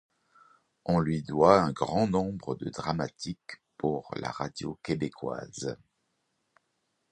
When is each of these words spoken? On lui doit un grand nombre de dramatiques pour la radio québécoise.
On 0.85 0.97
lui 0.99 1.21
doit 1.21 1.61
un 1.61 1.73
grand 1.73 2.07
nombre 2.07 2.55
de 2.55 2.71
dramatiques 2.71 3.61
pour 3.77 4.09
la 4.15 4.31
radio 4.31 4.79
québécoise. 4.81 5.77